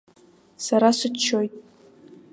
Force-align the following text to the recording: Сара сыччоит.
Сара 0.65 0.89
сыччоит. 0.99 1.53